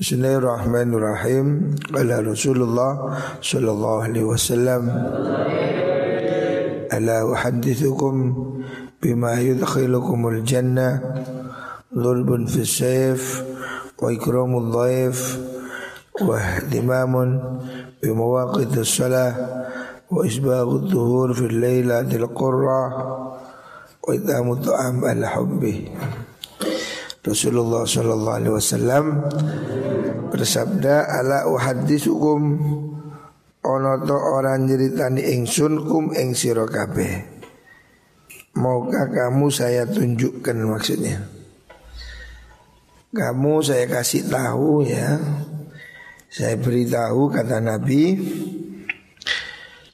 [0.00, 1.76] Bismillahirrahmanirrahim.
[1.92, 4.88] Qala Rasulullah sallallahu alaihi wasallam
[6.88, 8.14] Ala uhaddithukum
[8.96, 11.04] bima yudkhilukumul jannah
[11.92, 13.44] Dhulbun fi sayf
[14.00, 15.36] wa ikramul dhaif
[16.16, 17.60] wa ihtimamun
[18.00, 19.36] bimawaqit as-salah
[20.08, 22.82] wa isbaghud dhuhur fil lailatil qurra
[24.00, 25.92] wa itamu ta'am ala hubbi
[27.20, 29.04] Rasulullah sallallahu alaihi wasallam
[30.32, 32.40] bersabda ala uhaddisukum
[33.60, 36.32] ana to ora nyeritani ingsun kum ing
[38.56, 41.28] maukah kamu saya tunjukkan maksudnya.
[43.10, 45.18] Kamu saya kasih tahu ya.
[46.30, 48.14] Saya beritahu kata Nabi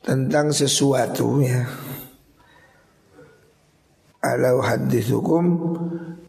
[0.04, 1.64] tentang sesuatu ya.
[4.20, 5.44] Ala uhaddisukum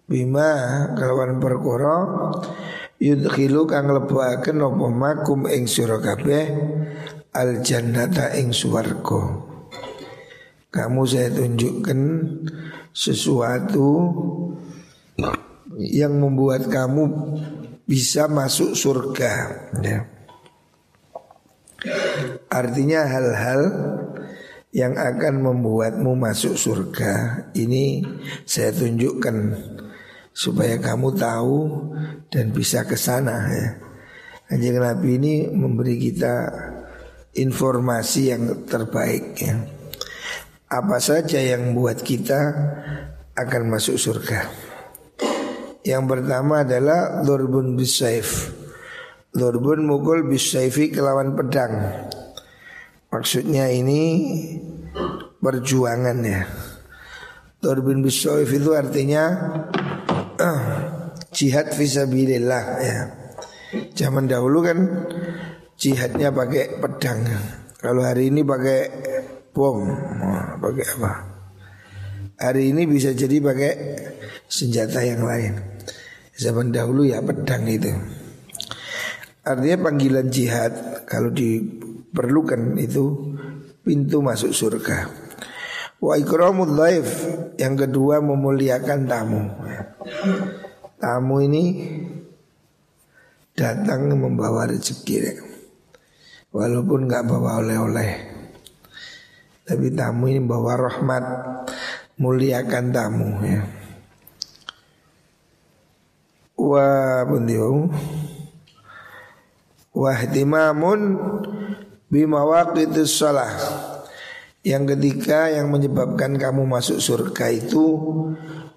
[0.07, 0.51] bima
[0.95, 1.95] kelawan perkara
[2.97, 6.47] yudkhilu kang lebuaken apa makum ing sira kabeh
[7.35, 9.43] al jannata ing swarga
[10.71, 11.99] kamu saya tunjukkan
[12.95, 13.89] sesuatu
[15.77, 17.03] yang membuat kamu
[17.87, 19.33] bisa masuk surga
[19.79, 19.99] ya.
[22.49, 23.61] Artinya hal-hal
[24.73, 28.03] yang akan membuatmu masuk surga ini
[28.43, 29.35] saya tunjukkan
[30.37, 31.57] supaya kamu tahu
[32.29, 33.67] dan bisa ke sana ya.
[34.53, 36.45] Anjing Nabi ini memberi kita
[37.33, 39.57] informasi yang terbaik ya.
[40.69, 42.53] Apa saja yang membuat kita
[43.33, 44.45] akan masuk surga.
[45.81, 48.53] Yang pertama adalah Lurbun bisaif.
[49.33, 51.73] Lurbun mukul bisaifi kelawan pedang.
[53.09, 54.01] Maksudnya ini
[55.39, 56.43] perjuangan ya.
[57.63, 59.23] Lurbun bisaif itu artinya
[61.33, 62.99] jihad visabilillah ya.
[63.93, 64.77] Zaman dahulu kan
[65.75, 67.27] jihadnya pakai pedang.
[67.77, 68.79] Kalau hari ini pakai
[69.53, 69.85] bom,
[70.57, 71.11] pakai apa?
[72.37, 73.73] Hari ini bisa jadi pakai
[74.45, 75.57] senjata yang lain.
[76.37, 77.89] Zaman dahulu ya pedang itu.
[79.41, 83.35] Artinya panggilan jihad kalau diperlukan itu
[83.81, 85.26] pintu masuk surga.
[85.97, 87.09] Wa ikramul dhaif.
[87.57, 89.41] Yang kedua memuliakan tamu.
[91.01, 91.63] Tamu ini
[93.57, 95.41] datang membawa rezeki.
[96.53, 98.11] Walaupun nggak bawa oleh-oleh.
[99.65, 101.23] Tapi tamu ini bawa rahmat.
[102.17, 103.61] Muliakan tamu ya.
[106.57, 107.85] Wa bundiu
[109.93, 111.01] Wahtimamun
[112.09, 113.53] Bimawaqitis salah
[114.65, 117.85] Yang ketiga yang menyebabkan kamu masuk surga itu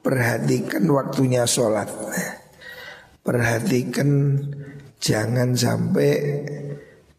[0.00, 1.88] Perhatikan waktunya sholat
[3.20, 4.40] Perhatikan
[5.00, 6.12] jangan sampai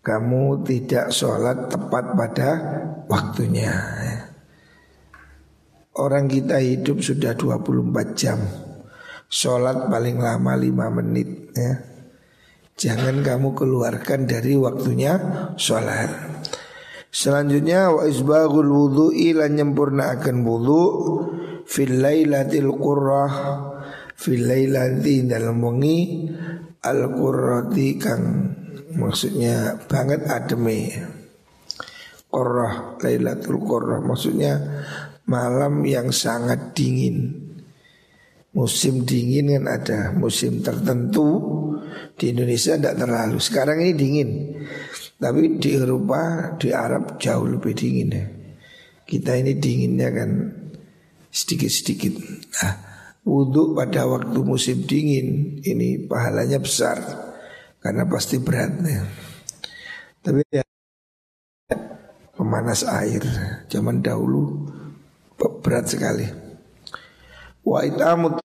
[0.01, 2.49] kamu tidak sholat tepat pada
[3.05, 3.73] waktunya.
[5.93, 8.41] Orang kita hidup sudah 24 jam
[9.29, 11.73] Sholat paling lama 5 menit ya.
[12.81, 15.21] Jangan kamu keluarkan dari waktunya
[15.53, 16.40] sholat
[17.11, 20.83] Selanjutnya wa isbagul wudhu'i lan nyempurnaaken wudhu
[21.67, 23.33] fil lailatil qurrah
[24.15, 26.31] fil lailati dalam wengi
[26.87, 28.23] al qurrati kang
[28.95, 30.87] maksudnya banget ademe.
[32.31, 34.55] Qurrah lailatul qurrah maksudnya
[35.27, 37.27] malam yang sangat dingin.
[38.55, 41.27] Musim dingin kan ada musim tertentu
[42.15, 43.37] di Indonesia tidak terlalu.
[43.41, 44.29] Sekarang ini dingin,
[45.21, 48.25] tapi di Eropa, di Arab jauh lebih dingin ya.
[49.05, 50.29] Kita ini dinginnya kan
[51.31, 52.13] sedikit-sedikit.
[52.63, 52.73] Nah,
[53.27, 56.97] wudhu pada waktu musim dingin ini pahalanya besar
[57.81, 59.03] karena pasti beratnya.
[60.21, 60.63] Tapi ya
[62.37, 63.21] pemanas air
[63.69, 64.69] zaman dahulu
[65.61, 66.25] berat sekali.
[67.61, 68.41] Wa itamu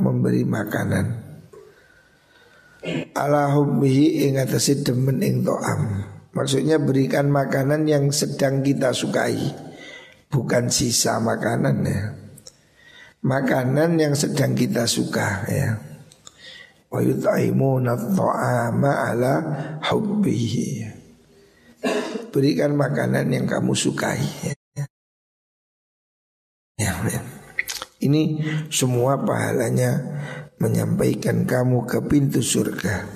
[0.00, 1.21] memberi makanan
[3.14, 6.12] ala hubbihi ing atase demen ing to'am.
[6.32, 9.36] Maksudnya berikan makanan yang sedang kita sukai
[10.32, 12.02] Bukan sisa makanan ya
[13.20, 15.76] Makanan yang sedang kita suka ya
[16.88, 19.34] Wa yut'imuna ta'ama ala
[19.92, 20.88] hubbihi
[22.32, 24.54] Berikan makanan yang kamu sukai ya.
[26.80, 27.20] Ya, ya.
[28.02, 28.40] Ini
[28.72, 30.00] semua pahalanya
[30.62, 33.10] menyampaikan kamu ke pintu surga.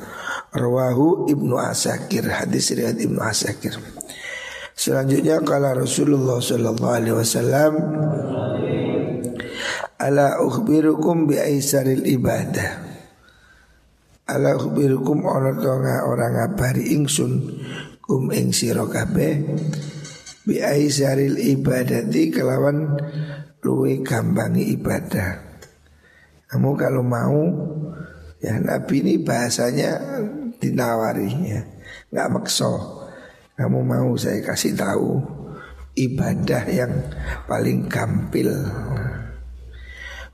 [0.51, 3.79] Rawahu Ibnu Asakir hadis riwayat Ibnu Asakir.
[4.75, 7.73] Selanjutnya kala Rasulullah sallallahu alaihi wasallam
[9.97, 12.85] Ala ukhbirukum bi aisaril ibadah
[14.27, 17.63] Ala khbirukum ana to orang ngabari ingsun
[18.03, 19.39] kum ing sira kabeh
[20.43, 22.99] bi aisaril ibadati kelawan
[23.63, 25.46] luwe gampangi ibadah.
[26.47, 27.43] Kamu kalau mau
[28.39, 29.99] ya Nabi ini bahasanya
[30.63, 31.61] dinawari ya,
[32.15, 33.03] nggak makso.
[33.57, 35.19] Kamu mau saya kasih tahu
[35.97, 36.93] ibadah yang
[37.49, 38.53] paling gampil.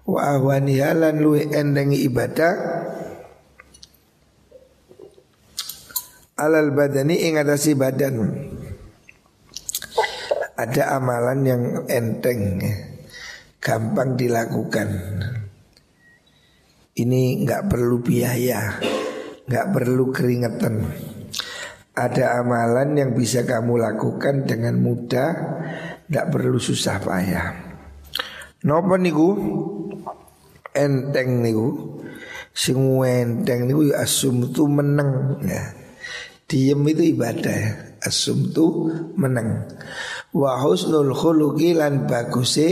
[0.02, 2.52] Wa ahwanihalan luwe endengi ibadah
[6.42, 8.18] alal badani ing atasi badan.
[10.52, 12.74] Ada amalan yang enteng, ya.
[13.58, 14.88] gampang dilakukan.
[16.92, 18.76] Ini nggak perlu biaya,
[19.48, 20.84] nggak perlu keringetan.
[21.96, 25.30] Ada amalan yang bisa kamu lakukan dengan mudah,
[26.08, 27.48] nggak perlu susah payah.
[28.68, 29.28] Nopo niku
[30.76, 31.96] enteng niku,
[32.52, 35.72] sing enteng niku ya asum tu meneng ya.
[36.44, 37.72] Diem itu ibadah ya.
[38.02, 39.62] Asum tu menang
[40.34, 42.68] Wa husnul khuluqi lan baguse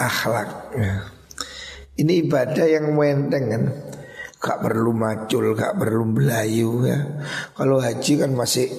[0.00, 1.19] akhlak ya.
[2.00, 3.64] Ini ibadah yang menteng kan
[4.40, 6.98] Gak perlu macul, gak perlu belayu ya
[7.52, 8.72] Kalau haji kan masih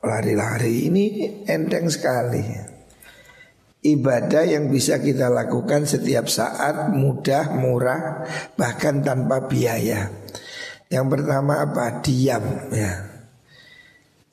[0.00, 1.04] lari-lari Ini
[1.44, 2.76] enteng sekali
[3.86, 8.26] Ibadah yang bisa kita lakukan setiap saat mudah, murah,
[8.58, 10.10] bahkan tanpa biaya.
[10.90, 12.02] Yang pertama apa?
[12.02, 13.06] Diam ya.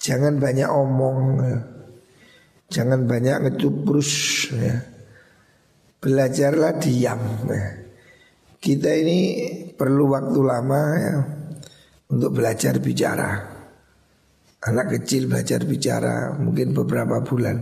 [0.01, 1.57] Jangan banyak omong ya.
[2.73, 4.11] Jangan banyak ngecuprus
[4.57, 4.89] ya.
[6.01, 7.82] Belajarlah diam ya.
[8.63, 9.19] Kita ini
[9.75, 11.15] perlu waktu lama ya
[12.15, 13.51] Untuk belajar bicara.
[14.63, 17.59] Anak kecil belajar bicara mungkin beberapa bulan.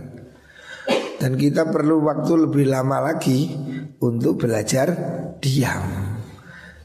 [1.18, 3.50] Dan kita perlu waktu lebih lama lagi
[3.98, 4.94] Untuk belajar
[5.42, 6.14] diam.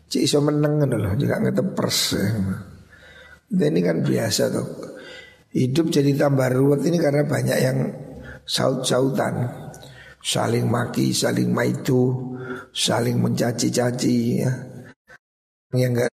[0.08, 2.26] Cik iso meneng loh, juga ngetepers ya.
[3.54, 4.68] Ini kan biasa tuh
[5.58, 7.80] Hidup jadi tambah ruwet ini karena banyak yang
[8.46, 9.66] saut-sautan.
[10.22, 12.36] Saling maki, saling maitu,
[12.72, 14.52] saling mencaci-caci ya.
[15.76, 16.12] Yang enggak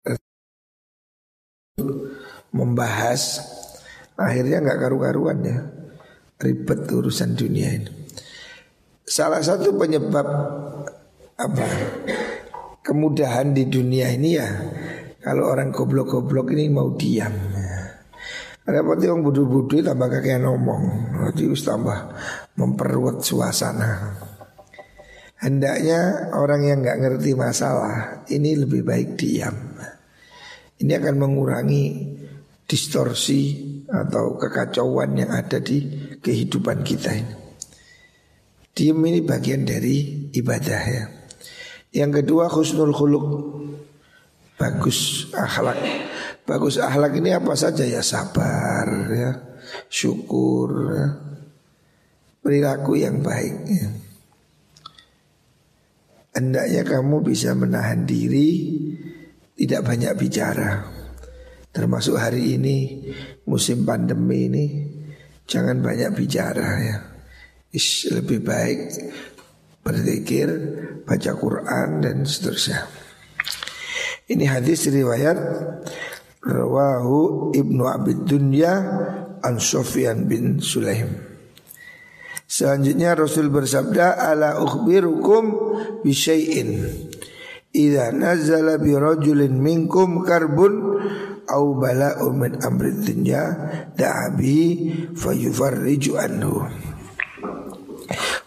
[2.54, 3.42] membahas
[4.14, 5.58] Akhirnya nggak karu-karuan ya.
[6.38, 7.90] Ribet urusan dunia ini.
[9.04, 10.26] Salah satu penyebab
[11.34, 11.66] apa?
[12.84, 14.48] Kemudahan di dunia ini ya
[15.24, 17.32] kalau orang goblok-goblok ini mau diam
[18.64, 21.12] Repot yang budu-budu tambah kakek ngomong.
[21.20, 22.16] Nanti tambah
[22.56, 24.16] memperluat suasana
[25.44, 29.76] Hendaknya orang yang nggak ngerti masalah Ini lebih baik diam.
[30.80, 31.84] Ini akan mengurangi
[32.64, 35.84] distorsi atau kekacauan yang ada di
[36.16, 37.34] kehidupan kita ini.
[38.74, 41.04] Diam ini bagian dari ibadah ya.
[41.94, 43.26] Yang kedua khusnul khuluk
[44.54, 45.78] Bagus akhlak.
[46.46, 48.00] Bagus akhlak ini apa saja ya?
[48.06, 49.30] Sabar ya,
[49.90, 51.08] syukur ya.
[52.38, 53.88] Perilaku yang baik ya.
[56.34, 58.50] Hendaknya kamu bisa menahan diri
[59.54, 60.82] Tidak banyak bicara.
[61.70, 63.06] Termasuk hari ini
[63.46, 64.64] Musim pandemi ini
[65.46, 66.98] Jangan banyak bicara ya.
[67.70, 68.78] Is, Lebih baik
[69.86, 70.48] Berzikir
[71.06, 72.88] Baca Quran dan seterusnya.
[74.24, 75.36] Ini hadis riwayat
[76.40, 78.72] Rawahu Ibnu Abid Dunya
[79.44, 81.33] An Sofyan bin Sulaim
[82.54, 85.44] Selanjutnya Rasul bersabda Ala ukhbirukum
[86.06, 86.86] bisyai'in
[87.74, 91.02] Idza nazala bi rajulin minkum karbun
[91.50, 93.42] au bala'u min amri dunya
[93.98, 94.86] da'abi
[95.18, 96.62] fayufarriju anhu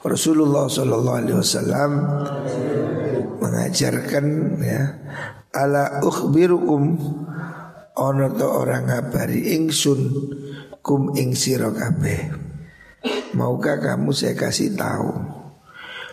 [0.07, 1.91] Rasulullah sallallahu alaihi wasallam
[3.43, 4.25] mengajarkan
[4.63, 4.81] ya
[5.51, 6.95] ala ukhbirukum
[7.97, 10.13] Ono to orang ngabari ingsun
[10.85, 12.46] kum ing sira kabeh.
[13.35, 15.11] Maukah kamu saya kasih tahu?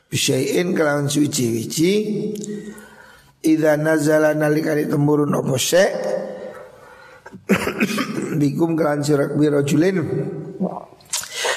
[0.09, 1.93] Bisain kelawan suci-wici
[3.45, 5.91] Ida nazala nalikani temurun opo syek
[8.41, 9.99] Bikum kelawan sirak birojulin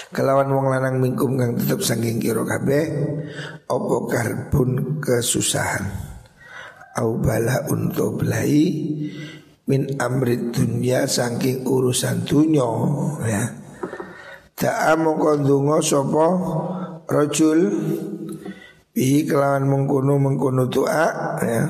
[0.10, 2.86] Kelawan wong lanang mingkum kang tetep sangking kiro kabeh
[3.70, 5.86] Opo karbun kesusahan?
[6.98, 8.64] Au bala untuk belai
[9.68, 12.64] min amri dunya saking urusan dunya
[13.28, 13.44] ya
[14.58, 16.26] Ta'a mongko ndonga sapa
[17.06, 17.62] rajul?
[18.90, 21.70] Bihi kelawan mengkono mengkono doa ya.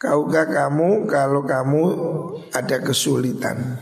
[0.00, 1.82] Kaukah kamu kalau kamu
[2.56, 3.76] ada kesulitan?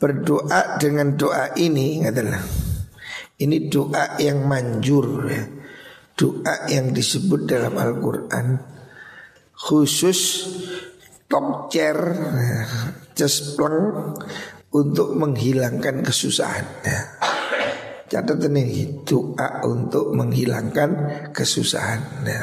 [0.00, 2.40] Berdoa dengan doa ini adalah
[3.36, 5.44] Ini doa yang manjur ya.
[6.16, 8.56] Doa yang disebut dalam Al-Quran
[9.52, 10.48] Khusus
[11.28, 11.96] top chair
[13.12, 14.16] cespleng
[14.70, 16.66] untuk menghilangkan kesusahan.
[16.86, 17.00] Ya.
[18.10, 20.90] Catatan ini doa untuk menghilangkan
[21.30, 22.26] kesusahan.
[22.26, 22.42] Ya.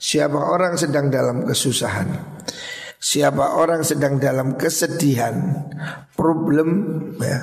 [0.00, 2.08] Siapa orang sedang dalam kesusahan,
[2.96, 5.68] siapa orang sedang dalam kesedihan,
[6.16, 6.68] problem,
[7.20, 7.40] ya.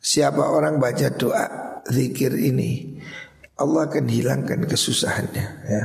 [0.00, 1.44] Siapa orang baca doa
[1.84, 2.96] zikir ini,
[3.60, 5.46] Allah akan hilangkan kesusahannya.
[5.68, 5.82] Ya.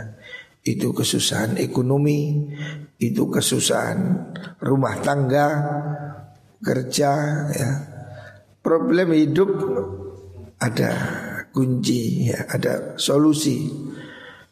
[0.63, 2.47] Itu kesusahan ekonomi,
[2.95, 3.99] itu kesusahan
[4.63, 5.47] rumah tangga,
[6.63, 7.11] kerja,
[7.51, 7.71] ya.
[8.63, 9.51] Problem hidup
[10.63, 10.91] ada
[11.51, 13.67] kunci ya, ada solusi.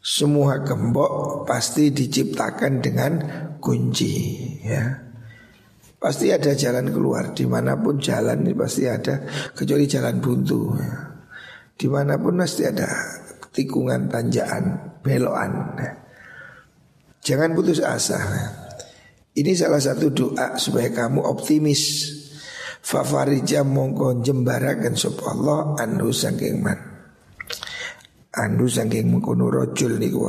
[0.02, 3.14] Semua gembok pasti diciptakan dengan
[3.62, 4.14] kunci
[4.66, 4.84] ya.
[6.02, 9.22] Pasti ada jalan keluar di mana pun jalan ini pasti ada
[9.54, 10.74] kecuali jalan buntu.
[10.74, 10.94] Ya.
[11.78, 12.90] Di mana pun pasti ada
[13.54, 15.52] tikungan, tanjakan, belokan.
[15.78, 15.92] Ya.
[17.22, 18.18] Jangan putus asa.
[18.18, 18.61] Ya.
[19.32, 22.12] Ini salah satu doa supaya kamu optimis.
[22.82, 26.92] Fafarija mongko jembarakan sop Allah anhu sangking man.
[28.36, 30.24] Anhu sangking mengkono rojul niku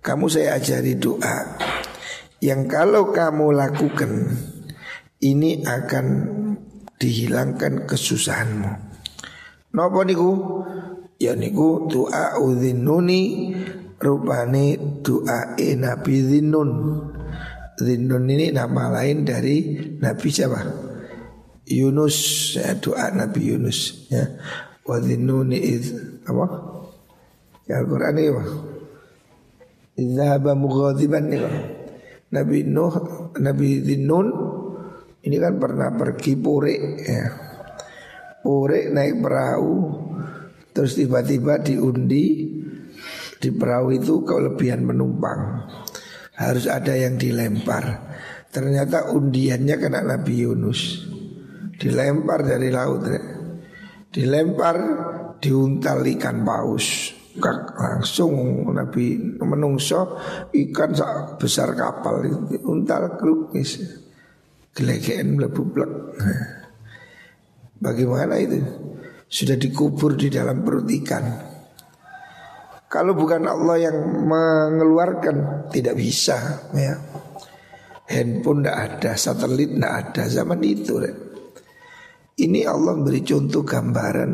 [0.00, 1.60] Kamu saya ajari doa
[2.40, 4.32] Yang kalau kamu lakukan
[5.20, 6.06] Ini akan
[6.96, 8.72] dihilangkan kesusahanmu.
[9.76, 10.30] Nopo niku?
[11.20, 13.52] Ya niku doa udhinuni
[14.02, 16.70] Rupani doa e Nabi Zinnun
[17.80, 20.60] Zinnun ini nama lain dari Nabi siapa?
[21.68, 22.16] Yunus.
[22.58, 24.28] Ya, doa Nabi Yunus ya.
[24.82, 25.84] Wa id
[26.26, 26.46] apa?
[27.70, 28.44] Ya Al-Qur'an ini apa?
[29.92, 31.42] Idzahaba mughadiban nih
[32.32, 32.94] Nabi Nuh
[33.38, 34.28] Nabi Dhinnun
[35.22, 37.24] ini kan pernah pergi pure ya.
[38.42, 39.74] Pure naik perahu
[40.74, 42.50] terus tiba-tiba diundi
[43.38, 45.68] di perahu itu kelebihan penumpang
[46.42, 48.14] harus ada yang dilempar.
[48.50, 51.08] Ternyata undiannya kena Nabi Yunus.
[51.78, 53.02] Dilempar dari laut
[54.12, 54.76] dilempar
[55.40, 57.16] diuntal ikan paus
[57.80, 60.20] langsung Nabi menungso
[60.52, 60.92] ikan
[61.40, 62.20] besar kapal
[62.60, 63.80] untal kelukis
[64.76, 65.88] gelegean melebublek
[67.80, 68.60] bagaimana itu?
[69.32, 71.24] Sudah dikubur di dalam perut ikan
[72.92, 73.96] kalau bukan Allah yang
[74.28, 77.00] mengeluarkan tidak bisa ya
[78.04, 81.00] handphone tidak ada satelit tidak ada zaman itu.
[82.36, 84.32] Ini Allah beri contoh gambaran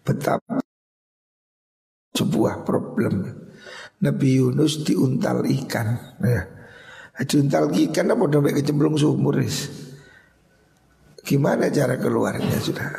[0.00, 0.64] betapa
[2.16, 3.20] sebuah problem.
[4.00, 5.88] Nabi Yunus diuntal ikan.
[6.24, 6.42] Ya.
[7.28, 9.36] Diuntal ikan apa udah kecemplung sumur
[11.22, 12.90] Gimana cara keluarnya sudah?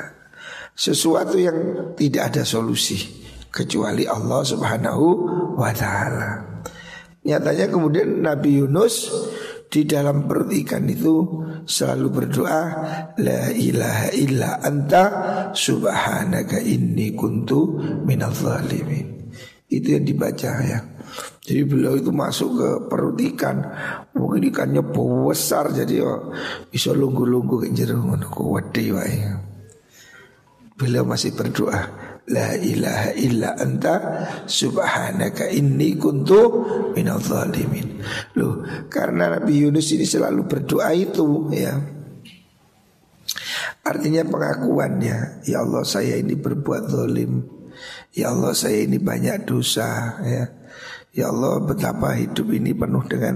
[0.74, 3.23] Sesuatu yang tidak ada solusi
[3.54, 5.06] kecuali Allah Subhanahu
[5.54, 6.30] wa taala.
[7.22, 9.14] Nyatanya kemudian Nabi Yunus
[9.70, 12.62] di dalam perut ikan itu selalu berdoa
[13.22, 15.06] la ilaha illa anta
[15.54, 19.32] subhanaka inni kuntu minal zalimin.
[19.70, 20.80] Itu yang dibaca ya.
[21.44, 23.60] Jadi beliau itu masuk ke perut ikan
[24.16, 26.32] Mungkin ikannya besar jadi oh,
[26.72, 28.02] bisa lunggu-lunggu ke jeruk
[30.80, 33.96] Beliau masih berdoa La ilaha illa anta
[34.48, 36.40] subhanaka inni kuntu
[36.96, 38.00] minal zalimin.
[38.40, 41.76] Loh, karena Nabi Yunus ini selalu berdoa itu ya.
[43.84, 47.44] Artinya pengakuannya, ya Allah saya ini berbuat zalim.
[48.16, 50.48] Ya Allah saya ini banyak dosa ya.
[51.12, 53.36] Ya Allah betapa hidup ini penuh dengan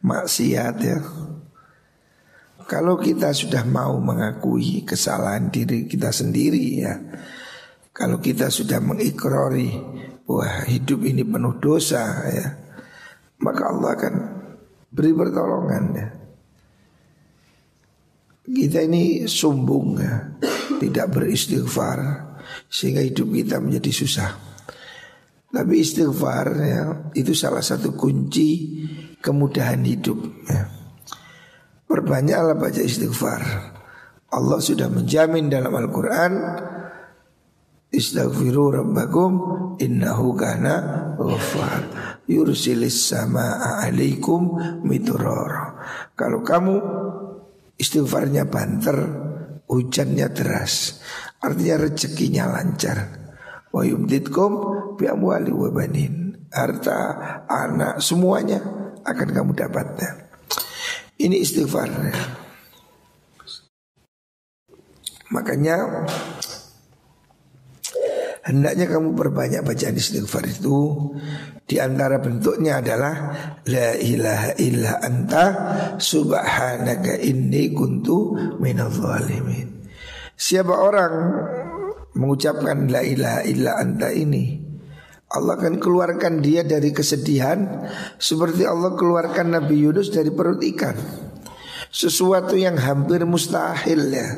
[0.00, 0.98] maksiat ya.
[2.64, 6.96] Kalau kita sudah mau mengakui kesalahan diri kita sendiri ya
[7.98, 9.74] kalau kita sudah mengikrori
[10.30, 12.46] Wah hidup ini penuh dosa ya
[13.42, 14.14] Maka Allah akan
[14.86, 16.08] beri pertolongan ya.
[18.46, 20.14] Kita ini sombong ya
[20.78, 21.98] Tidak beristighfar
[22.70, 24.30] Sehingga hidup kita menjadi susah.
[25.50, 26.82] Tapi istighfar ya
[27.18, 28.78] Itu salah satu kunci
[29.18, 30.70] kemudahan hidup ya.
[31.88, 33.42] Perbanyaklah baca istighfar.
[34.28, 36.32] Allah sudah menjamin dalam Al-Quran
[37.98, 39.32] Istaghfiru rabbakum
[39.82, 40.74] innahu kana
[41.18, 41.82] ghaffar
[42.30, 44.54] yursilis sama alaikum
[44.86, 45.82] mitror.
[46.14, 46.78] Kalau kamu
[47.74, 49.02] istighfarnya banter,
[49.66, 51.02] hujannya deras,
[51.42, 52.98] artinya rezekinya lancar.
[53.74, 54.50] Wa yumditkum
[54.94, 56.38] bi amwali wa banin.
[56.54, 56.98] Harta,
[57.50, 58.62] anak, semuanya
[59.02, 60.14] akan kamu dapatkan.
[61.18, 62.14] Ini istighfarnya.
[65.28, 65.76] Makanya
[68.48, 71.12] Hendaknya kamu perbanyak bacaan istighfar itu.
[71.68, 73.14] Di antara bentuknya adalah
[73.68, 75.44] La ilaha illa anta
[76.00, 79.84] subhanaka inni kuntu minal zalimin.
[80.32, 81.12] Siapa orang
[82.16, 84.64] mengucapkan la ilaha illa anta ini
[85.28, 87.84] Allah akan keluarkan dia dari kesedihan
[88.16, 90.96] Seperti Allah keluarkan Nabi Yunus dari perut ikan.
[91.92, 94.28] Sesuatu yang hampir mustahil ya.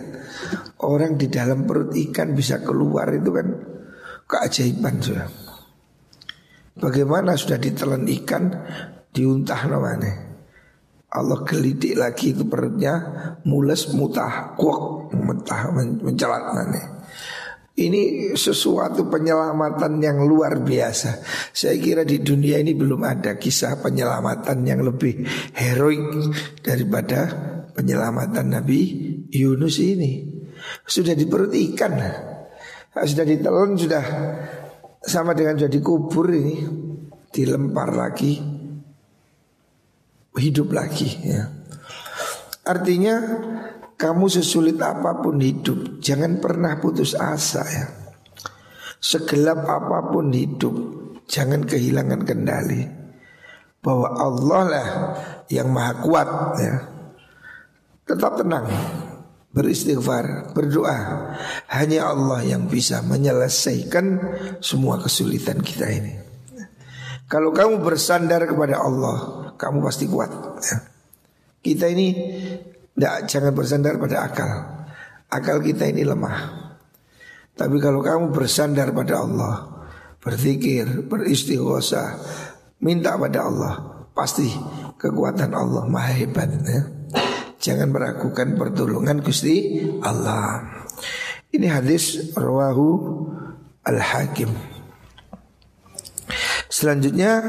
[0.82, 3.46] Orang di dalam perut ikan bisa keluar itu kan
[4.30, 5.28] keajaiban sudah
[6.80, 8.54] Bagaimana sudah ditelan ikan
[9.10, 10.30] diuntah namanya
[11.10, 12.94] Allah gelidik lagi itu perutnya
[13.42, 17.00] mules mutah kuak mentah mencelat namanya
[17.80, 21.24] ini sesuatu penyelamatan yang luar biasa.
[21.54, 25.24] Saya kira di dunia ini belum ada kisah penyelamatan yang lebih
[25.56, 26.12] heroik
[26.60, 27.30] daripada
[27.72, 28.80] penyelamatan Nabi
[29.32, 30.28] Yunus ini.
[30.84, 31.96] Sudah diperut ikan,
[33.06, 34.04] sudah ditelan, sudah
[35.00, 36.64] sama dengan jadi kubur ini,
[37.32, 38.36] dilempar lagi,
[40.36, 41.08] hidup lagi.
[41.24, 41.48] Ya.
[42.64, 43.14] Artinya
[44.00, 47.86] kamu sesulit apa pun hidup Jangan pernah putus asa ya
[48.96, 50.72] Segelap apa pun hidup
[51.28, 52.88] Jangan kehilangan kendali
[53.84, 54.88] Bahwa Allah lah
[55.52, 56.28] yang maha kuat
[56.60, 56.74] ya
[58.08, 58.66] Tetap tenang
[59.50, 61.34] Beristighfar, berdoa
[61.74, 64.22] Hanya Allah yang bisa menyelesaikan
[64.62, 66.14] semua kesulitan kita ini
[67.26, 70.30] Kalau kamu bersandar kepada Allah Kamu pasti kuat.
[71.60, 72.08] Kita ini
[73.00, 74.52] tidak, jangan bersandar pada akal.
[75.32, 76.68] Akal kita ini lemah.
[77.56, 79.88] Tapi kalau kamu bersandar pada Allah,
[80.20, 82.20] berzikir, beristighosa,
[82.84, 84.52] minta pada Allah, pasti
[85.00, 86.52] kekuatan Allah maha hebat.
[86.60, 86.99] Ya.
[87.60, 90.64] Jangan meragukan pertolongan Gusti Allah.
[91.52, 92.88] Ini hadis rawahu
[93.84, 94.48] Al-Hakim.
[96.72, 97.44] Selanjutnya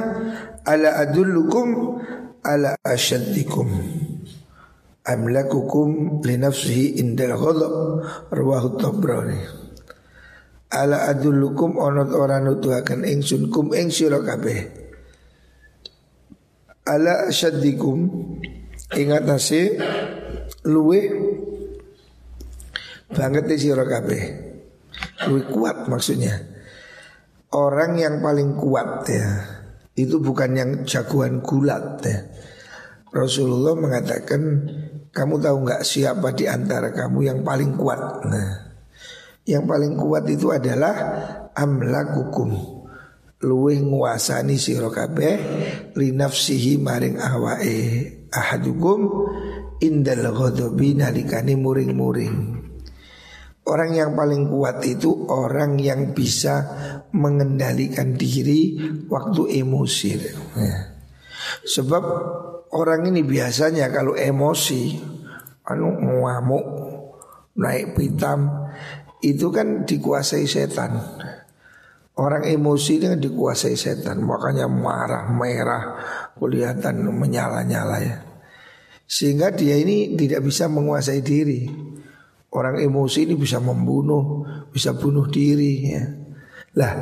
[0.68, 1.96] ala adullukum
[2.44, 3.72] ala asyaddikum?
[5.08, 7.74] Amlakukum li nafsihi indal ghadab
[8.35, 9.40] rawahu tabrani.
[10.75, 14.59] Ala adullukum onot ora nutuhaken ingsun kum ing sira kabeh?
[16.83, 18.12] Ala asyaddikum
[18.96, 19.80] ingat nasi
[20.68, 21.01] luwe
[23.12, 24.24] banget di sira kabeh.
[25.27, 26.36] Luwe kuat maksudnya.
[27.51, 29.27] Orang yang paling kuat ya
[30.00, 32.20] itu bukan yang jagoan gulat ya.
[33.12, 34.42] Rasulullah mengatakan
[35.12, 38.24] kamu tahu nggak siapa di antara kamu yang paling kuat?
[38.24, 38.51] Nah,
[39.44, 40.96] yang paling kuat itu adalah
[41.51, 42.80] amlakukum.
[43.42, 45.36] Luweh nguasani sira kabeh
[45.98, 49.00] li nafsihi maring awake ahadukum
[49.83, 52.63] indal ghadabi nalikane muring-muring.
[53.61, 56.65] Orang yang paling kuat itu orang yang bisa
[57.13, 58.74] mengendalikan diri
[59.05, 60.11] waktu emosi.
[60.57, 60.81] Nah,
[61.61, 62.03] sebab
[62.74, 64.98] orang ini biasanya kalau emosi
[65.70, 66.65] anu ngamuk
[67.61, 68.50] naik pitam
[69.22, 70.98] itu kan dikuasai setan.
[72.22, 75.84] Orang emosi ini dikuasai setan, makanya marah, merah,
[76.38, 78.18] kelihatan menyala-nyala ya.
[79.10, 81.66] Sehingga dia ini tidak bisa menguasai diri.
[82.53, 86.03] Orang emosi ini bisa membunuh, bisa bunuh diri ya.
[86.77, 86.94] Lah,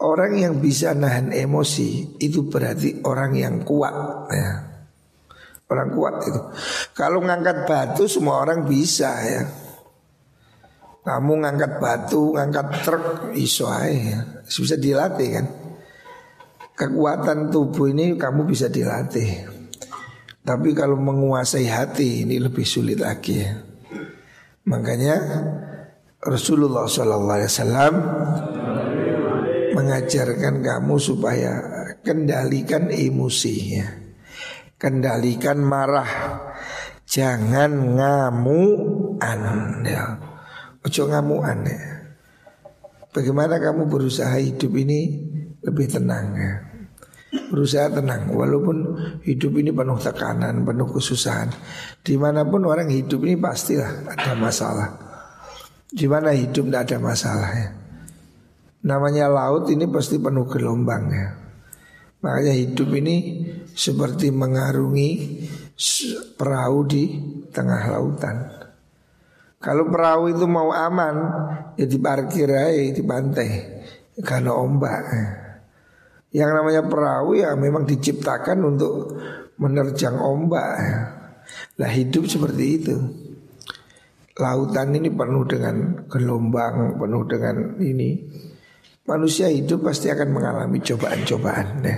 [0.00, 3.96] orang yang bisa nahan emosi itu berarti orang yang kuat
[4.32, 4.50] ya.
[5.68, 6.40] Orang kuat itu.
[6.96, 9.42] Kalau ngangkat batu semua orang bisa ya.
[11.04, 13.04] Kamu ngangkat batu, ngangkat truk
[13.36, 14.40] iso aja.
[14.48, 15.46] Bisa dilatih kan.
[16.74, 19.46] Kekuatan tubuh ini kamu bisa dilatih.
[20.40, 23.52] Tapi kalau menguasai hati ini lebih sulit lagi ya.
[24.64, 25.16] Makanya
[26.24, 27.92] Rasulullah SAW
[29.76, 31.52] mengajarkan kamu supaya
[32.00, 34.02] kendalikan emosinya.
[34.80, 36.10] Kendalikan marah
[37.04, 39.40] Jangan ngamuan
[39.84, 40.18] ya.
[40.84, 41.80] Ojo ngamuan ya.
[43.14, 45.00] Bagaimana kamu berusaha hidup ini
[45.64, 46.52] lebih tenang ya.
[47.34, 48.76] Berusaha tenang Walaupun
[49.26, 51.50] hidup ini penuh tekanan Penuh kesusahan
[51.98, 54.94] Di mana pun orang hidup ini pastilah ada masalah
[55.90, 57.68] Di mana hidup tidak ada masalah ya
[58.86, 61.28] Namanya laut ini pasti penuh gelombang ya
[62.24, 63.16] Makanya hidup ini
[63.76, 65.10] seperti mengarungi
[66.40, 67.04] perahu di
[67.52, 68.53] tengah lautan.
[69.64, 71.16] Kalau perahu itu mau aman,
[71.80, 73.48] ya diparkir aja di pantai
[74.20, 75.02] karena ombak.
[76.28, 79.16] Yang namanya perahu ya memang diciptakan untuk
[79.56, 80.68] menerjang ombak.
[81.80, 82.96] Lah hidup seperti itu.
[84.36, 88.20] Lautan ini penuh dengan gelombang, penuh dengan ini.
[89.08, 91.96] Manusia hidup pasti akan mengalami cobaan-cobaan ya.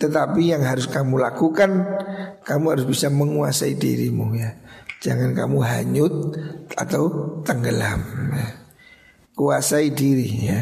[0.00, 1.70] Tetapi yang harus kamu lakukan
[2.40, 4.56] Kamu harus bisa menguasai dirimu ya
[5.00, 6.14] Jangan kamu hanyut
[6.76, 8.04] atau tenggelam.
[9.32, 10.60] Kuasai diri ya.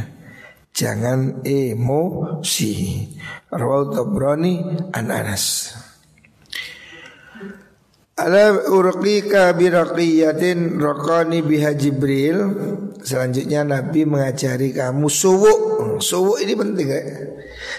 [0.71, 3.03] Jangan emosi.
[3.51, 4.63] Rawal Tabrani
[4.95, 5.75] an Anas.
[8.15, 12.39] Ala urqika biraqiyatin raqani biha Jibril.
[13.03, 15.55] Selanjutnya Nabi mengajari kamu suwu
[15.99, 17.03] Suwu ini penting ya.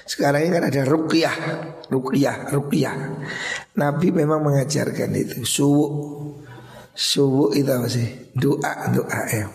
[0.04, 1.36] Sekarang ini kan ada ruqyah
[1.88, 2.96] Ruqyah, ruqyah.
[3.80, 5.88] Nabi memang mengajarkan itu Suwu
[7.00, 8.28] Suwu itu apa sih?
[8.36, 9.48] Doa, doa ya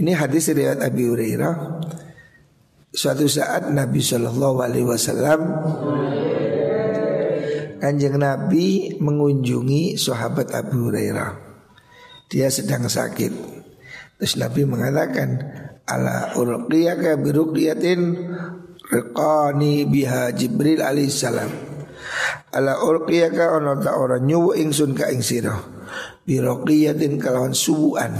[0.00, 1.84] Ini hadis riwayat Abi Hurairah
[2.88, 5.40] Suatu saat Nabi Shallallahu Alaihi Wasallam
[7.82, 11.34] Kanjeng Nabi mengunjungi sahabat Abu Hurairah.
[12.30, 13.34] Dia sedang sakit.
[14.22, 15.42] Terus Nabi mengatakan,
[15.82, 18.00] "Ala urqiyaka bi ruqyatin
[18.86, 21.71] riqani biha Jibril alaihissalam."
[22.52, 25.56] Ala urqiyaka ana ta ora nyuwu ingsun ka ing sira.
[26.22, 28.12] Bi ruqyatin kalawan suwuan.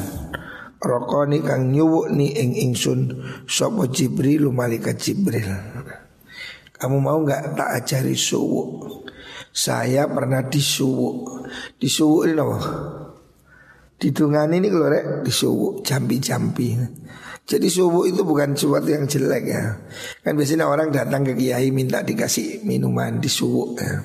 [0.82, 5.46] Rokoni kang nyuwu ni ing ingsun sapa Jibril malaikat Jibril.
[6.74, 8.82] Kamu mau nggak tak ajari suwu?
[9.52, 11.28] Saya pernah disuwu
[11.76, 12.58] Disuwu ini apa?
[14.00, 16.68] Didungani ini kalau rek disuwu Jampi-jampi
[17.52, 19.76] Jadi suwu itu bukan sesuatu yang jelek ya
[20.24, 24.00] Kan biasanya orang datang ke kiai Minta dikasih minuman disuwu ya.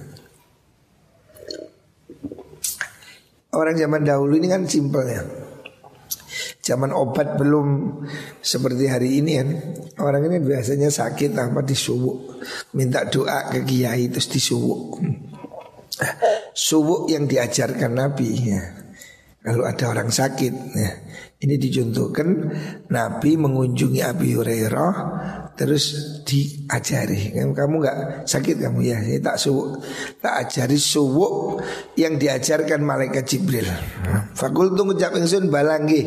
[3.56, 5.24] Orang zaman dahulu ini kan simpel ya
[6.60, 8.04] Zaman obat belum
[8.44, 9.50] seperti hari ini kan
[10.04, 12.44] Orang ini biasanya sakit tanpa disuwu
[12.76, 15.00] Minta doa ke kiai terus disuwu
[16.58, 18.62] Subuh yang diajarkan Nabi ya.
[19.42, 20.92] Kalau ada orang sakit ya.
[21.38, 22.28] Ini dicontohkan
[22.90, 24.94] Nabi mengunjungi Abi Hurairah
[25.54, 25.94] Terus
[26.26, 27.34] diajari.
[27.34, 28.98] Kamu nggak sakit kamu ya?
[28.98, 29.78] Ini tak subuh
[30.18, 31.62] Tak ajari subuh
[31.94, 33.70] Yang diajarkan malaikat Jibril.
[34.34, 36.02] Fakul tunggu ingsun balanggi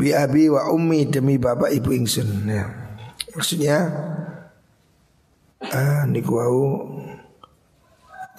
[0.00, 2.48] Bi abi wa ummi demi bapak ibu ingsun.
[2.48, 2.64] Ya.
[3.36, 3.76] Maksudnya
[5.60, 6.40] ah, Niku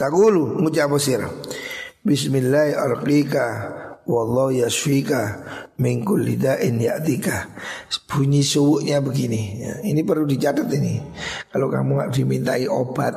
[0.01, 1.29] Takulu ngucap sira.
[2.01, 3.47] Bismillah arqika
[4.11, 5.39] wallahu yasfika
[5.79, 7.47] min kulli da'in ya'tika.
[8.11, 9.63] Bunyi suwuknya begini.
[9.63, 10.99] Ya, ini perlu dicatat ini.
[11.47, 13.15] Kalau kamu nggak dimintai obat,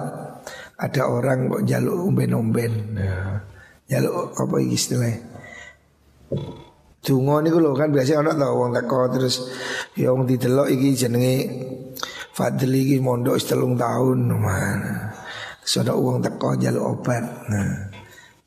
[0.78, 2.94] ada orang kok jaluk umben-umben.
[2.94, 3.42] Ya.
[3.90, 5.18] Jaluk apa istilahnya?
[7.04, 9.52] Dungo niku lho kan biasa ana tau wong teko terus
[9.92, 11.35] ya wong didelok iki jenenge
[12.35, 14.35] Fadli iki mondok telung tahun.
[15.62, 17.22] Soda uang teko jalur obat.
[17.46, 17.93] Nah,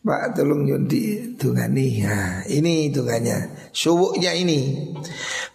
[0.08, 2.00] Pak tolong nyundi tungani.
[2.08, 3.67] Nah, ini tunganya.
[3.76, 4.96] Subuhnya ini.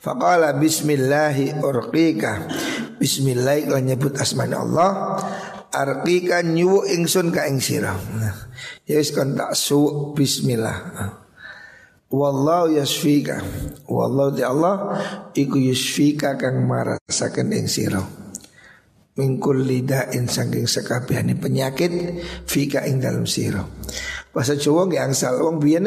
[0.04, 2.52] Faqala bismillahi urqika.
[3.00, 5.16] Bismillah kalau nyebut asmani Allah.
[5.72, 7.96] Arqika nyuwu ingsun ka ing sira.
[7.96, 8.52] Nah,
[8.84, 10.92] ya wis kon tak suwuk bismillah.
[12.12, 13.40] Wallahu yasfika.
[13.88, 15.00] Wallahu di Allah
[15.32, 18.21] iku yasfika kang marasaken ing sira
[19.12, 21.92] mingkul lidain saking sekabehane penyakit
[22.48, 23.60] fika ing dalam sira.
[24.32, 25.84] Bahasa Jawa nggih angsal wong biyen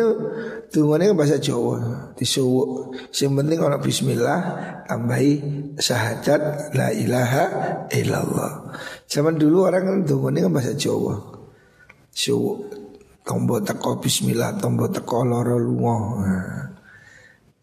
[0.70, 2.94] tungone bahasa Jawa disuwuk.
[3.10, 4.40] Sing penting ana bismillah
[4.86, 5.42] tambahi
[5.82, 7.44] syahadat la ilaha
[7.90, 8.78] illallah.
[9.10, 11.18] Zaman dulu orang kan tungone kan bahasa Jawa.
[12.14, 12.70] Suwuk
[13.26, 15.98] tombo teko bismillah tombo teko loro lunga.
[16.22, 16.66] Nah.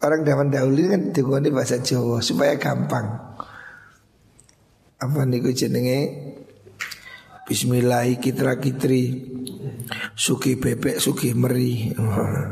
[0.03, 3.32] Orang zaman dahulu kan tungone bahasa Jawa supaya gampang
[5.03, 6.31] apa niku jenenge?
[7.43, 9.19] Bismillah kitra kitri
[10.15, 11.91] Suki bebek suki meri.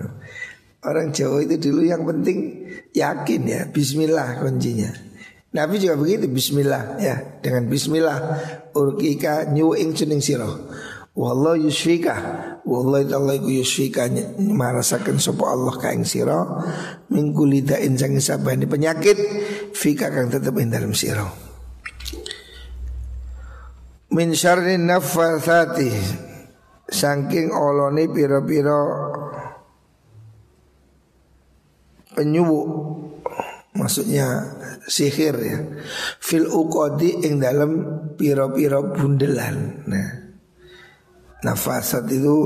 [0.87, 4.91] Orang Jawa itu dulu yang penting yakin ya Bismillah kuncinya.
[5.55, 8.17] Nabi juga begitu Bismillah ya Dengan Bismillah.
[8.75, 10.67] Urkika nyu ing cuning siro
[11.11, 12.15] Wallahu yusfika.
[12.63, 14.09] Wallahu ta'ala iku yusfika
[14.39, 16.59] Marasakan sopo Allah ka ing siro
[17.13, 19.15] Mingkulida insang sabani penyakit
[19.71, 21.50] Fika kang tetap ing dalam siro
[24.12, 25.91] min syarri naffatsati
[26.91, 28.80] saking olone pira-pira
[32.12, 32.60] penyuwu
[33.71, 34.28] maksudnya
[34.84, 35.60] sihir ya
[36.19, 37.71] fil uqadi ing dalam
[38.19, 39.88] pira-pira bundelan.
[39.88, 40.10] Nah
[41.41, 42.38] nafasat itu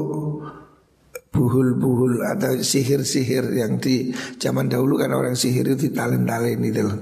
[1.35, 6.99] buhul-buhul atau sihir-sihir yang di zaman dahulu kan orang sihir itu talen-talen itu loh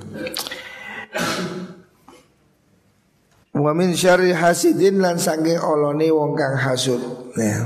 [3.64, 7.00] Wa min syarri hasidin lan saking olone wong kang hasud.
[7.40, 7.64] Ya.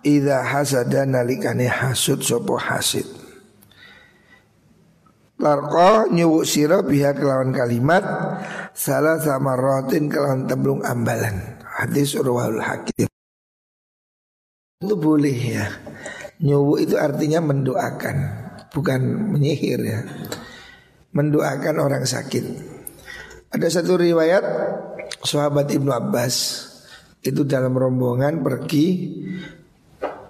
[0.00, 3.04] Idza hasada nalikane hasud sapa hasid.
[5.38, 8.02] Tarko nyuwuk siro biha kelawan kalimat
[8.74, 13.06] Salah sama rotin kelawan temblung ambalan Hadis urwahul hakim
[14.82, 15.70] Itu boleh ya
[16.42, 18.16] Nyuwuk itu artinya mendoakan
[18.74, 20.02] Bukan menyihir ya
[21.14, 22.77] Mendoakan orang sakit
[23.48, 24.44] Ada satu riwayat
[25.24, 26.36] Sahabat Ibnu Abbas
[27.24, 28.86] Itu dalam rombongan pergi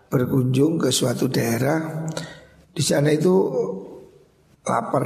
[0.08, 2.08] Berkunjung ke suatu daerah.
[2.72, 3.34] Di sana itu
[4.64, 5.04] lapar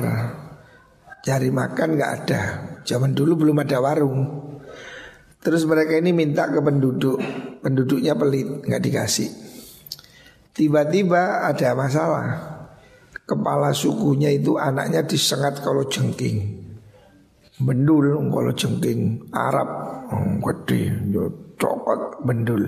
[1.27, 2.43] cari makan nggak ada.
[2.87, 4.21] Zaman dulu belum ada warung.
[5.43, 7.19] Terus mereka ini minta ke penduduk
[7.67, 9.31] penduduknya pelit nggak dikasih.
[10.55, 12.29] Tiba-tiba ada masalah.
[13.27, 16.62] Kepala sukunya itu anaknya disengat kalau jengking
[17.61, 19.69] bendul kalau jengking Arab
[20.09, 20.93] oh, gede
[21.61, 22.63] cokot bendul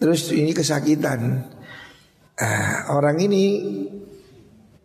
[0.00, 1.46] terus ini kesakitan
[2.40, 3.44] uh, orang ini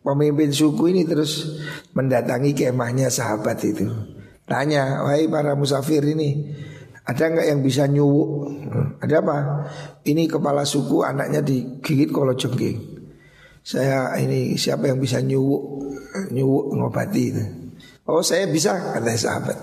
[0.01, 1.61] Pemimpin suku ini terus
[1.93, 3.85] mendatangi kemahnya sahabat itu.
[4.49, 6.49] Tanya, wahai para musafir ini,
[7.05, 8.49] ada nggak yang bisa nyuwuk?
[8.97, 9.37] Ada apa?
[10.01, 12.81] Ini kepala suku anaknya digigit kalau jengking.
[13.61, 15.85] Saya ini siapa yang bisa nyuwuk
[16.33, 17.45] nyuwuk ngobati itu?
[18.11, 19.57] Oh saya bisa kata sahabat.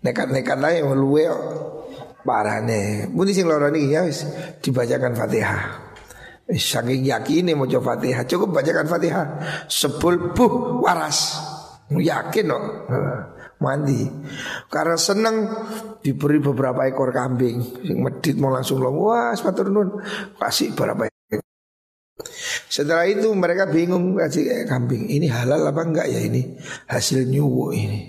[0.00, 1.28] Nekat-nekat lah yang luwe
[2.24, 3.12] parah nih.
[3.12, 4.08] Muni sing loro ya
[4.64, 5.92] dibacakan Fatihah.
[6.48, 8.26] Saking yakin mau coba fatihah.
[8.26, 9.26] Cukup bacakan fatihah.
[9.70, 11.38] Sebul buh waras.
[11.92, 12.64] Yakin kok.
[13.62, 14.10] Mandi.
[14.66, 15.36] Karena seneng
[16.02, 17.86] diberi beberapa ekor kambing.
[17.86, 20.02] Yang medit mau langsung long Wah sepatu nun.
[20.34, 21.12] Kasih beberapa ekor
[22.72, 26.56] Setelah itu mereka bingung kasih kambing Ini halal apa enggak ya ini?
[26.88, 28.00] Hasil nyuwu ini.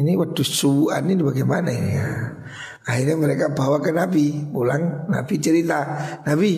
[0.00, 1.92] Ini wedus suwuan ini bagaimana ini?
[1.92, 2.08] Ya.
[2.88, 5.12] Akhirnya mereka bawa ke Nabi Pulang.
[5.12, 5.84] Nabi cerita
[6.24, 6.52] Nabi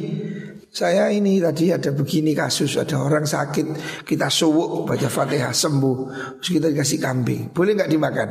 [0.69, 3.67] saya ini tadi ada begini kasus Ada orang sakit
[4.05, 5.97] Kita suwuk baca fatihah sembuh
[6.39, 7.43] Terus kita dikasih kambing.
[7.51, 8.29] Boleh nggak dimakan?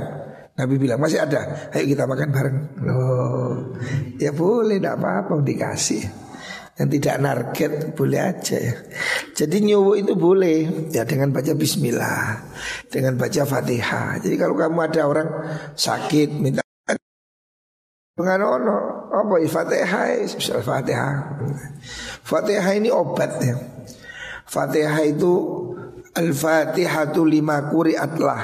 [0.53, 2.57] Nabi bilang masih ada Ayo kita makan bareng.
[2.85, 3.73] Loh,
[4.21, 6.26] Ya boleh tidak apa-apa dikasih
[6.77, 8.75] Yang tidak narget boleh aja ya.
[9.33, 10.57] Jadi nyuwuk itu boleh.
[10.93, 12.37] Ya dengan baca bismillah
[12.93, 14.21] Dengan baca fatihah.
[14.21, 15.29] Jadi kalau kamu ada orang
[15.73, 16.61] sakit Minta
[18.17, 21.37] Penganono apa Fatihah misal Fatihah.
[22.25, 23.53] Fatihah ini obat ya.
[24.49, 25.33] Fatihah itu
[26.17, 28.41] Al-Fatihatu lima kuri'atlah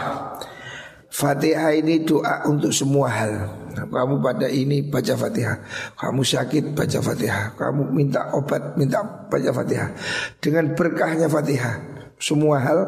[1.10, 5.57] Fatihah ini doa untuk semua hal Kamu pada ini baca Fatihah.
[5.97, 7.57] Kamu sakit baca Fatihah.
[7.57, 9.89] Kamu minta obat minta baca Fatihah.
[10.38, 11.75] Dengan berkahnya Fatihah.
[12.21, 12.79] Semua hal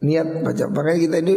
[0.00, 0.64] niat baca.
[0.72, 1.34] Makanya kita ini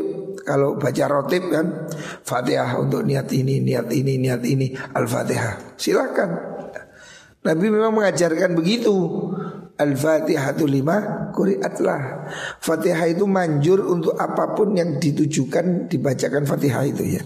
[0.48, 1.88] kalau baca rotib kan
[2.24, 5.76] Fatihah untuk niat ini, niat ini, niat ini Al-Fatihah.
[5.76, 6.30] Silahkan
[7.44, 8.96] Nabi memang mengajarkan begitu.
[9.74, 12.30] Al-Fatihah itu lima Kuriatlah.
[12.62, 17.24] Fatihah itu manjur untuk apa pun yang ditujukan Dibacakan Fatihah itu ya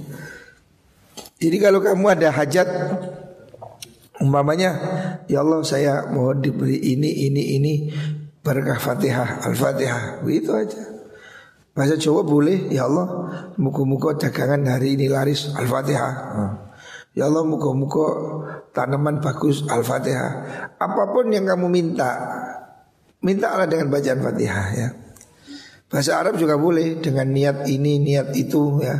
[1.38, 2.67] Jadi kalau kamu ada hajat
[4.17, 4.73] Umpamanya
[5.30, 7.73] Ya Allah saya mohon diberi ini, ini, ini
[8.41, 10.23] Berkah Fatihah, Al-Fatihah.
[10.23, 10.80] Begitu aja.
[11.76, 16.13] Bahasa Jawa boleh Ya Allah Muka-muka dagangan hari ini laris Al-Fatihah.
[17.13, 18.06] Ya Allah muka-muka
[18.73, 20.32] tanaman bagus Al-Fatihah.
[20.78, 22.10] Apa pun yang kamu minta
[23.21, 24.89] minta Allah dengan bacaan Fatihah ya.
[25.88, 28.95] Bahasa Arab juga boleh Dengan niat ini niat itu ya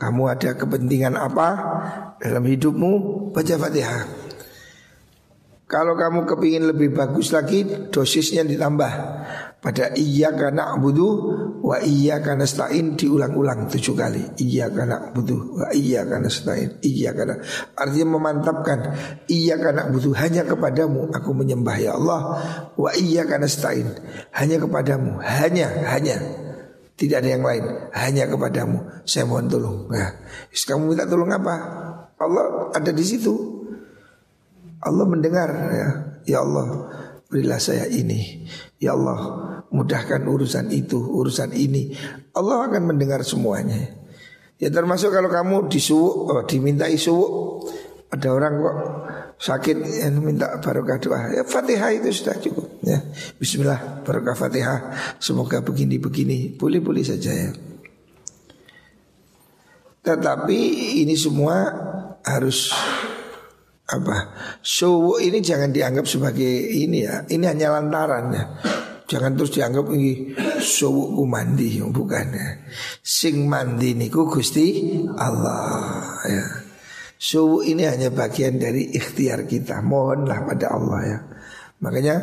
[0.00, 1.48] Kamu ada kepentingan apa
[2.16, 2.92] Dalam hidupmu?
[3.36, 4.30] Baca Fatihah.
[5.70, 7.62] Kalau kamu kepingin lebih bagus lagi
[7.94, 8.92] Dosisnya ditambah.
[9.60, 11.08] Pada iya karena budu
[11.62, 14.34] wa iya karena stain diulang-ulang tujuh kali.
[14.40, 17.38] Iya karena budu wa iya karena stain iya karena
[17.78, 18.78] artinya memantapkan.
[19.30, 22.20] Iya karena budu hanya kepadamu aku menyembah ya Allah.
[22.74, 23.94] Wa iya karena stain
[24.34, 25.22] hanya kepadamu.
[25.22, 26.18] Hanya hanya
[27.00, 27.64] tidak ada yang lain.
[27.96, 29.08] Hanya kepadamu.
[29.08, 29.88] Saya mohon tolong.
[29.88, 30.20] Nah
[30.52, 31.54] kamu minta tolong apa?
[32.20, 33.32] Allah ada di situ.
[34.84, 35.88] Allah mendengar ya.
[36.28, 36.92] Ya Allah
[37.32, 38.44] berilah saya ini.
[38.76, 39.16] Ya Allah
[39.72, 41.96] mudahkan urusan itu, urusan ini.
[42.36, 43.96] Allah akan mendengar semuanya.
[44.60, 47.64] Ya termasuk kalau kamu disuwuk, oh, diminta suwuk,
[48.10, 48.76] ada orang kok
[49.38, 51.30] sakit yang minta barokah doa.
[51.30, 52.98] Ya Fatihah itu sudah cukup ya.
[53.38, 54.78] Bismillah barokah Fatihah.
[55.22, 56.58] Semoga begini-begini.
[56.58, 57.50] Boleh-boleh saja ya.
[60.00, 60.58] Tetapi
[61.06, 61.70] ini semua
[62.26, 62.74] harus
[63.86, 64.34] apa?
[64.58, 67.22] Suwuk ini jangan dianggap sebagai ini ya.
[67.30, 68.44] Ini hanya lantaran ya.
[69.10, 72.48] Jangan terus dianggap ini suwukku mandi bukan ya.
[73.02, 76.59] Sing mandi niku Gusti Allah ya.
[77.20, 79.84] Suwu ini hanya bagian dari ikhtiar kita.
[79.84, 81.18] Mohonlah pada Allah ya.
[81.84, 82.16] Makanya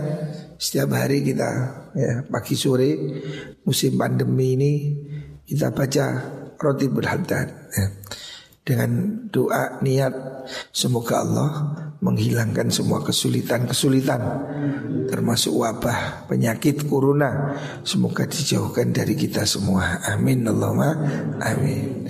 [0.58, 1.50] setiap hari kita
[1.94, 2.94] ya pagi sore
[3.66, 4.74] musim pandemi ini
[5.46, 6.06] kita baca
[6.58, 7.86] roti berhadat ya.
[8.62, 8.90] dengan
[9.30, 10.14] doa niat
[10.74, 11.52] semoga Allah
[12.02, 14.22] menghilangkan semua kesulitan-kesulitan
[15.10, 20.94] termasuk wabah penyakit corona semoga dijauhkan dari kita semua amin Allahumma
[21.42, 22.06] amin